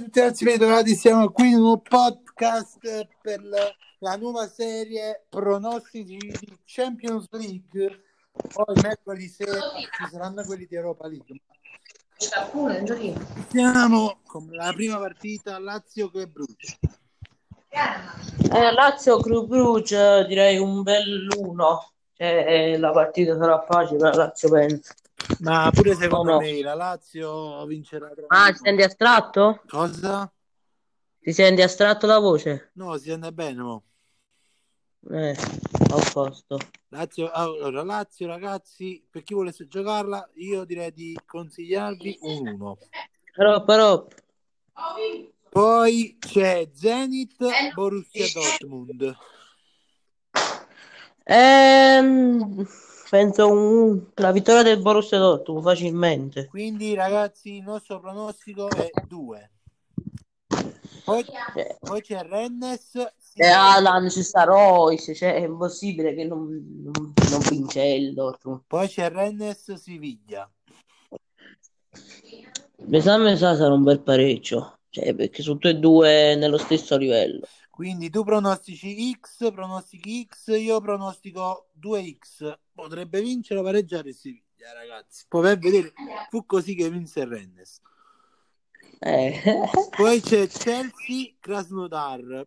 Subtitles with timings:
[0.00, 4.48] E bene a tutti ragazzi, bentornati, siamo qui in un podcast per la, la nuova
[4.48, 8.02] serie pronostici di Champions League.
[8.32, 11.42] Poi mercoledì sera ci saranno quelli di Europa League.
[13.48, 16.78] Siamo con la prima partita Lazio che Bruce.
[17.68, 21.90] Eh, Lazio Club Brugge direi un bell'uno.
[22.14, 24.94] Cioè, eh, la partita sarà facile per la Lazio penso.
[25.40, 26.38] Ma pure secondo No, no.
[26.40, 28.10] me la Lazio vincerà.
[28.28, 29.62] Ah, ti senti astratto?
[29.66, 30.30] Cosa?
[31.20, 32.70] Ti senti astratto la voce?
[32.74, 33.82] No, si sente bene, mo.
[35.10, 35.36] Eh,
[35.90, 36.58] a posto.
[36.88, 42.78] Lazio, allora, Lazio, ragazzi, per chi volesse giocarla, io direi di consigliarvi un 1.
[43.32, 44.06] Però, però,
[45.48, 47.36] Poi c'è Zenit
[47.74, 49.16] Borussia Dortmund.
[51.24, 52.66] ehm,
[53.10, 56.46] penso un, la vittoria del Borussia Dortmund facilmente.
[56.46, 59.50] Quindi, ragazzi, il nostro pronostico è 2.
[61.04, 61.24] Poi,
[61.56, 62.94] Eh, poi c'è Rennes.
[63.34, 66.46] E Alan ci sta Royce, cioè è impossibile che non,
[66.84, 68.62] non, non vince il Dortmund.
[68.66, 70.48] Poi c'è Rennes Siviglia.
[72.84, 76.58] Mi sa, mi sa sarà un bel pareggio, cioè perché sono tutti e due nello
[76.58, 77.46] stesso livello.
[77.80, 82.58] Quindi tu pronostici X, pronostichi X, io pronostico 2X.
[82.74, 85.24] Potrebbe vincere o pareggiare il Siviglia, ragazzi.
[85.26, 85.94] Poi per vedere,
[86.28, 87.80] fu così che vinse il Rennes.
[88.98, 89.40] Eh.
[89.96, 92.46] Poi c'è Chelsea Krasnodar.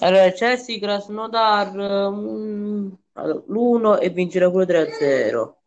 [0.00, 5.57] Allora, Chelsea Krasnodar mm, allora, l'1 e vincerà pure 3-0.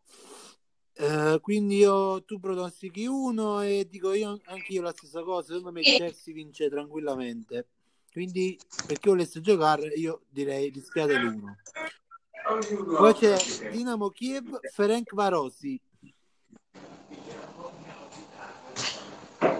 [1.02, 5.48] Eh, quindi io, tu pronostichi uno e dico io anche io la stessa cosa.
[5.48, 7.66] Secondo me il Chelsea vince tranquillamente.
[8.12, 11.56] Quindi per chi volesse giocare, io direi rischiate l'uno.
[12.96, 13.36] Poi c'è
[13.72, 15.80] Dinamo Kiev Ferenc Varosi.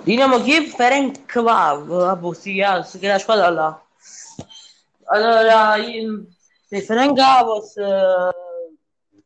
[0.04, 3.84] Dinamo Kiev Ferencvav, vabbè, sì, ah, sì, che è la squadra là.
[5.06, 6.24] Allora, il,
[6.68, 8.30] il Ferencvaros eh,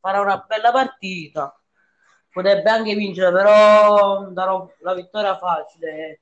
[0.01, 1.61] farà una bella partita.
[2.37, 6.21] Potrebbe anche vincere, però darò la vittoria facile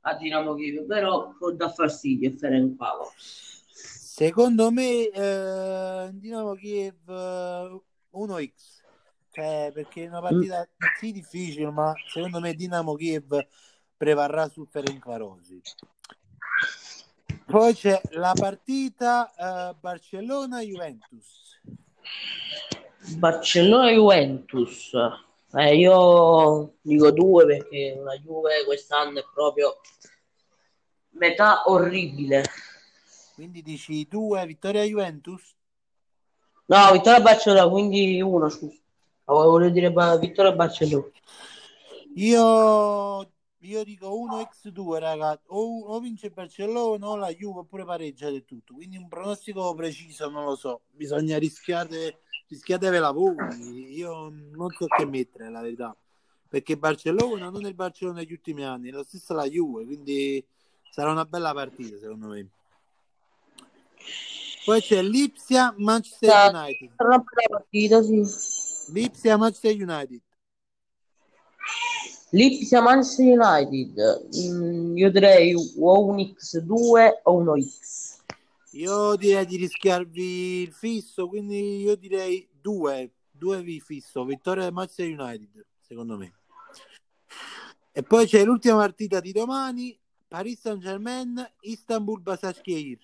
[0.00, 3.62] a Dinamo Kiev, però può dar fastidio il Ferencvaros.
[3.68, 7.80] Secondo me eh, Dinamo Kiev eh,
[8.14, 8.50] 1x.
[9.30, 13.46] Cioè, perché è una partita sì difficile, ma secondo me Dinamo Kiev
[13.96, 15.60] prevarrà sul Ferencvarosi.
[17.46, 19.32] Poi c'è la partita
[19.70, 21.60] eh, Barcellona-Juventus.
[23.18, 24.96] Barcellona-Juventus.
[25.58, 29.80] Eh, io dico due perché la Juve quest'anno è proprio
[31.14, 32.44] metà orribile.
[33.34, 35.56] Quindi dici 2 vittoria Juventus?
[36.66, 38.78] No, vittoria Barcellona, quindi uno, scusa.
[39.24, 41.10] Volevo dire vittoria Barcellona.
[42.14, 45.42] Io, io dico 1x2, ragazzi.
[45.48, 48.74] O, o vince Barcellona o la Juve oppure pareggia del tutto.
[48.74, 50.82] Quindi un pronostico preciso non lo so.
[50.92, 53.36] Bisogna rischiare, rischiatevela voi.
[53.94, 55.96] Io non so che mettere, la verità.
[56.48, 59.84] Perché Barcellona non è il Barcellona degli ultimi anni, è lo stesso la Juve.
[59.84, 60.44] Quindi
[60.90, 62.48] sarà una bella partita, secondo me.
[64.64, 66.90] Poi c'è Lipsia Manchester United.
[66.96, 68.92] Sarà una bella partita, sì.
[68.92, 70.20] Lipsia Manchester United.
[72.30, 74.28] Lipsia Manchester United.
[74.36, 78.17] Mm, io direi o un X2 o uno X.
[78.72, 84.72] Io direi di rischiarvi il fisso, quindi io direi due, due vi fisso, vittoria del
[84.72, 86.34] Manchester United, secondo me.
[87.92, 89.98] E poi c'è l'ultima partita di domani,
[90.28, 92.98] Paris Saint Germain, Istanbul Basakşehir.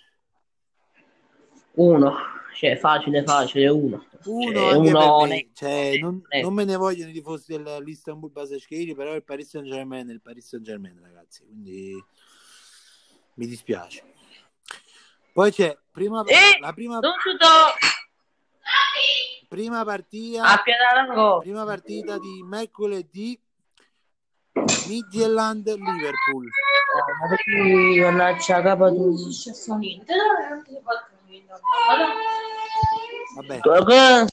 [1.76, 2.14] Uno.
[2.54, 4.04] Cioè, facile, facile, uno.
[4.26, 5.48] Uno Cioè, uno me.
[5.52, 6.42] Cioè, non, eh.
[6.42, 10.20] non me ne vogliono i tifosi dell'Istanbul Basakşehir, però il Paris Saint Germain è il
[10.20, 11.92] Paris Saint Germain, ragazzi, quindi
[13.34, 14.13] mi dispiace.
[15.34, 17.00] Poi c'è prima, Eh, la prima,
[19.48, 20.44] prima partita
[21.40, 23.36] prima partita di mercoledì
[24.86, 26.46] Midtjylland Liverpool.
[27.20, 29.16] Ma perché mannaggia capa tu?
[33.34, 34.26] vabbè.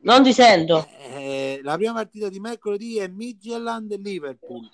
[0.00, 0.88] Non ti sento.
[0.98, 4.68] eh, la prima partita di mercoledì è Midtjylland Liverpool.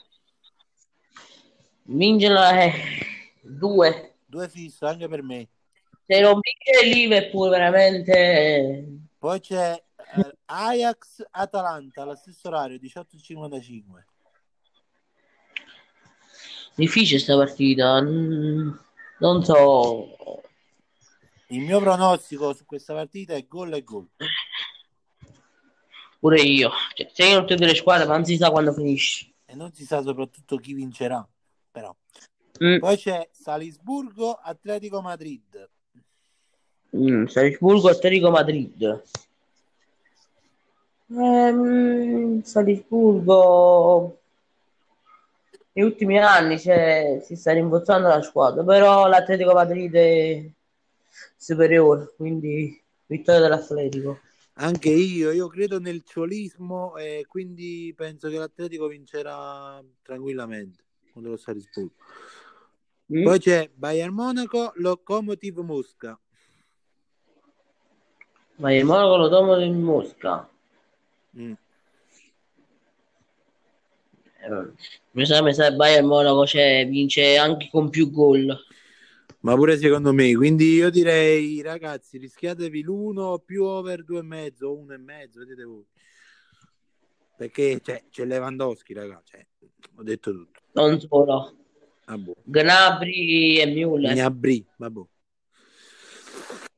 [1.82, 2.72] Vincela è
[4.30, 4.48] due.
[4.48, 5.48] fisso anche per me
[6.06, 8.84] Se non vince il Liverpool veramente
[9.18, 14.04] poi c'è eh, Ajax Atalanta allo stesso orario 18.55
[16.80, 18.00] difficile sta partita.
[18.00, 20.42] Non so.
[21.48, 24.08] il mio pronostico su questa partita è gol e gol
[26.18, 26.70] Pure io.
[26.94, 29.32] Cioè, se io non tutte le squadre, ma non si sa quando finisce.
[29.46, 31.26] e non si sa soprattutto chi vincerà.
[31.70, 31.94] Però.
[32.62, 32.78] Mm.
[32.78, 35.68] Poi c'è Salisburgo, Atletico Madrid.
[36.96, 39.02] Mm, Salisburgo, Atletico Madrid.
[41.08, 44.18] Ehm, Salisburgo
[45.72, 50.44] negli ultimi anni cioè, si sta rimbozzando la squadra, però l'Atletico Madrid è
[51.36, 54.20] superiore, quindi vittoria dell'Atletico.
[54.54, 61.36] Anche io, io credo nel ciolismo e quindi penso che l'Atletico vincerà tranquillamente contro lo
[61.36, 61.94] Salisburgo.
[63.12, 63.24] Mm?
[63.24, 66.18] Poi c'è Bayern Monaco, Lokomotiv Mosca.
[68.56, 70.48] Il Monaco lo tomo in Mosca.
[71.36, 71.52] Mm.
[74.42, 74.72] Eh,
[75.12, 78.56] Mi sa, mi sa Bayern Monaco cioè, vince anche con più gol.
[79.40, 84.76] Ma pure secondo me, quindi io direi ragazzi, rischiatevi l'uno più over due e mezzo,
[84.76, 85.86] uno e mezzo, vedete voi.
[87.38, 89.46] Perché c'è, c'è Lewandowski, ragazzi, cioè,
[89.96, 90.60] ho detto tutto.
[90.72, 91.59] Non solo.
[92.10, 92.32] Vabbè.
[92.42, 94.14] Gnabry e Müller.
[94.14, 95.00] Gnabry, vabbè.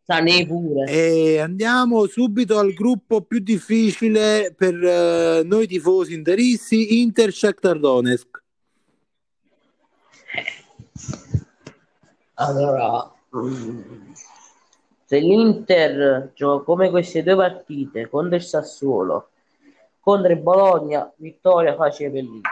[0.04, 0.90] Sané pure.
[0.90, 8.42] E andiamo subito al gruppo più difficile per eh, noi tifosi interisti, Inter Shakhtar Donetsk.
[12.34, 13.10] Allora,
[15.04, 19.30] se l'Inter gioca come queste due partite contro il Sassuolo,
[20.00, 22.50] contro il Bologna, vittoria facile per l'Inter.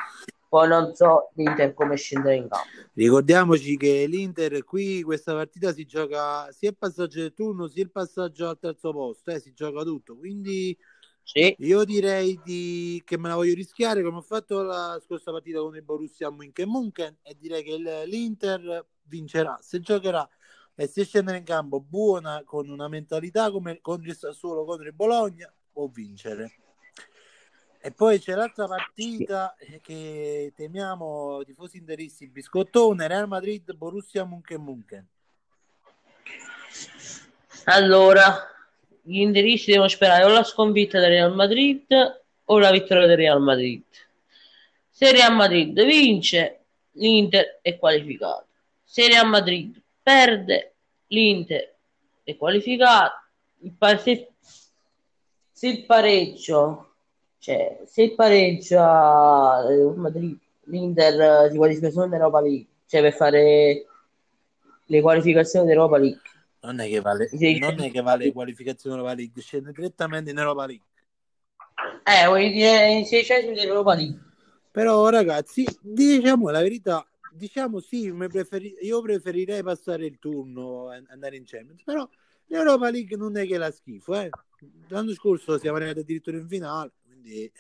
[0.51, 2.91] Poi non so l'Inter come scendere in campo.
[2.95, 7.91] Ricordiamoci che l'Inter qui questa partita si gioca sia il passaggio del turno sia il
[7.91, 10.17] passaggio al terzo posto, eh, si gioca tutto.
[10.17, 10.77] Quindi
[11.23, 13.01] Sì, io direi di...
[13.05, 17.19] che me la voglio rischiare come ho fatto la scorsa partita con il Borussia München
[17.23, 17.77] e direi che
[18.07, 19.59] l'Inter vincerà.
[19.63, 20.29] Se giocherà
[20.75, 24.95] e se scendere in campo buona con una mentalità come contro il Sassuolo, contro il
[24.95, 26.60] Bologna, può vincere.
[27.83, 35.07] E poi c'è l'altra partita eh, che temiamo tifosi interisti, biscottone, Real Madrid, Borussia München.
[37.65, 38.47] allora
[39.01, 41.87] gli interisti devono sperare o la sconfitta del Real Madrid
[42.45, 43.83] o la vittoria del Real Madrid.
[44.91, 48.47] Se il Real Madrid vince, l'Inter è qualificato.
[48.85, 50.75] Se il Real Madrid perde,
[51.07, 51.77] l'Inter
[52.25, 53.23] è qualificato.
[53.61, 54.33] Il pa- se,
[55.51, 56.90] se il pareggio,
[57.41, 63.15] cioè se pareggia eh, Madrid, l'Inter eh, si qualifica solo in Europa League, cioè per
[63.15, 63.87] fare
[64.87, 66.21] le qualificazioni dell'Europa League.
[66.63, 67.59] Non è che vale, Sì.
[67.59, 70.87] non è che vale qualificazione Europa League, scende direttamente in Europa League.
[72.07, 74.19] Eh, vuoi dire i 600 dell'Europa League?
[74.71, 81.37] Però ragazzi, diciamo la verità, diciamo sì, preferi- io preferirei passare il turno e andare
[81.37, 82.09] in Champions, però
[82.47, 84.35] l'Europa League non è che la schifo, eh.
[84.89, 87.53] L'anno scorso siamo arrivati addirittura in finale, quindi eh,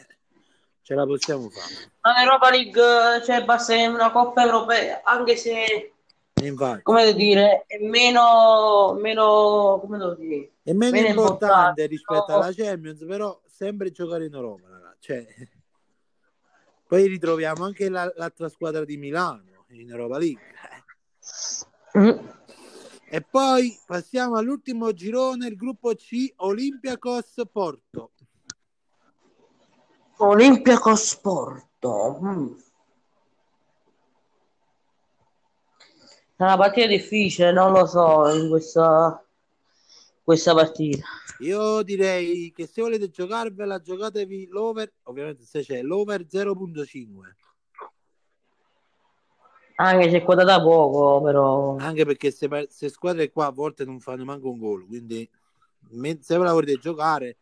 [0.82, 1.92] ce la possiamo fare.
[2.00, 5.92] Ma l'Europa League, cioè, basta una Coppa Europea, anche se,
[6.42, 9.80] infatti, come dire, è meno, meno,
[10.18, 12.34] dire, è meno meno importante importante, rispetto no?
[12.34, 14.96] alla Champions, però sempre giocare in Europa.
[14.98, 15.26] Cioè,
[16.88, 20.42] poi ritroviamo anche la- l'altra squadra di Milano in Europa League.
[21.98, 22.38] Mm.
[23.12, 28.12] E poi passiamo all'ultimo girone, il gruppo C, Olympiacos Porto.
[30.22, 32.18] Olympiacos Porto.
[32.22, 32.52] Mm.
[36.36, 39.22] È una partita difficile, non lo so, in questa,
[40.22, 41.04] questa partita.
[41.40, 47.34] Io direi che se volete giocarvela, giocatevi l'over, ovviamente se c'è l'over 0.5,
[49.76, 51.76] Anche se è quotata poco, però...
[51.78, 55.26] anche perché se, se squadre qua a volte non fanno manco un gol, quindi
[56.20, 57.38] se ve la volete giocare,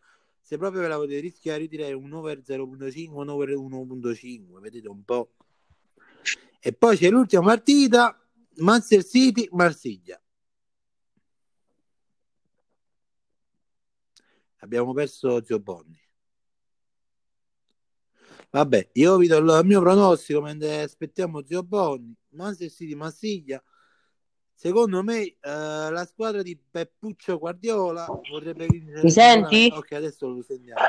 [0.48, 4.88] se proprio ve la volete rischiare, io direi un over 0.5, un over 1.5, vedete
[4.88, 5.34] un po'.
[6.58, 8.18] E poi c'è l'ultima partita,
[8.56, 10.18] Manchester City, Marsiglia.
[14.60, 16.00] Abbiamo perso Zio Bonni.
[18.48, 22.16] Vabbè, io vi do il mio pronostico mentre aspettiamo Zio Bonni.
[22.30, 23.62] Manchester City, Marsiglia.
[24.60, 29.02] Secondo me eh, la squadra di Peppuccio Guardiola vorrebbe vincere.
[29.02, 29.70] Mi senti?
[29.72, 30.80] Ok, adesso lo sentiamo.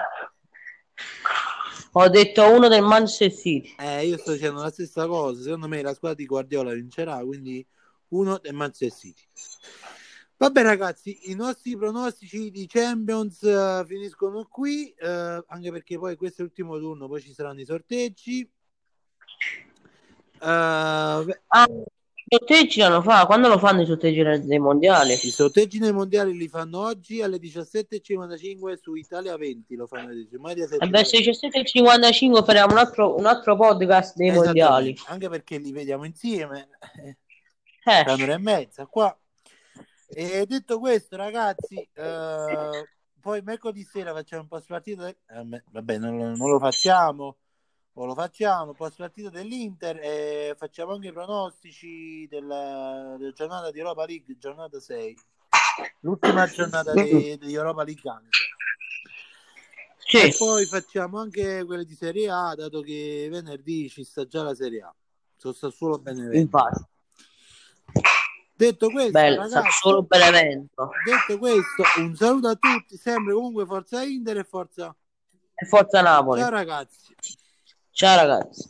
[1.92, 3.76] Ho detto uno del Manchester City.
[3.78, 5.44] Eh, io sto dicendo la stessa cosa.
[5.44, 7.64] Secondo me la squadra di Guardiola vincerà, quindi
[8.08, 9.22] uno del Manchester City.
[10.38, 16.42] Vabbè ragazzi, i nostri pronostici di Champions eh, finiscono qui, eh, anche perché poi questo
[16.42, 18.50] è l'ultimo turno, poi ci saranno i sorteggi.
[20.40, 21.68] Beh, Ah,
[22.30, 25.14] sorteggi l'hanno fa, quando lo fanno i sorteggi dei mondiali?
[25.14, 30.28] I sorteggi nei mondiali li fanno oggi alle 17.55 su Italia 20, lo fanno e
[30.88, 34.96] verso le 17.55 faremo un altro, un altro podcast dei mondiali.
[35.08, 36.70] Anche perché li vediamo insieme.
[37.04, 37.18] Eh.
[38.06, 39.18] Un'ora e mezza qua.
[40.12, 45.06] E detto questo, ragazzi, eh, poi mercoledì sera facciamo un post partita.
[45.06, 45.18] De...
[45.28, 47.38] Eh, vabbè, non, non, lo facciamo,
[48.02, 53.80] o lo facciamo post partita dell'Inter e facciamo anche i pronostici della, della giornata di
[53.80, 55.18] Europa League, giornata 6,
[56.02, 58.30] l'ultima giornata di, di Europa League anche.
[59.98, 60.18] Sì.
[60.18, 64.56] E poi facciamo anche quelle di Serie A, dato che venerdì ci sta già la
[64.56, 64.96] Serie A.
[65.36, 66.38] Sono sta solo Benevento.
[66.38, 66.84] Infatti.
[68.56, 69.90] Detto questo, Bello, ragazzi.
[70.08, 74.96] Detto questo, un saluto a tutti, sempre comunque forza Inter e forza
[75.54, 76.40] e forza Napoli.
[76.40, 77.14] Ciao ragazzi.
[78.00, 78.64] Ciao ragazzi.